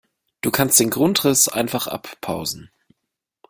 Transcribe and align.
Du 0.41 0.49
kannst 0.49 0.79
den 0.79 0.89
Grundriss 0.89 1.47
einfach 1.47 1.85
abpausen. 1.85 2.71